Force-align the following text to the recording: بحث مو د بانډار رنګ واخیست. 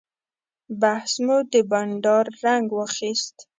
بحث 0.81 1.11
مو 1.25 1.37
د 1.51 1.53
بانډار 1.69 2.25
رنګ 2.43 2.65
واخیست. 2.73 3.35